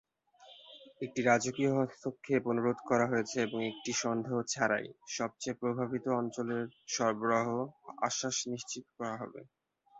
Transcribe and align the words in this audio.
একটি 1.01 1.19
রাজকীয় 1.23 1.71
হস্তক্ষেপ 1.77 2.41
অনুরোধ 2.51 2.79
করা 2.89 3.05
হয়েছে, 3.11 3.37
এবং 3.41 3.59
একটি 3.71 3.91
সন্দেহ 4.03 4.35
ছাড়াই, 4.53 4.85
সবচেয়ে 5.17 5.59
প্রভাবিত 5.61 6.05
অঞ্চলের 6.21 6.63
সরবরাহ 6.93 7.47
আশ্বাস 8.07 8.37
নিশ্চিত 8.51 8.85
করা 8.97 9.13
হবে। 9.21 9.41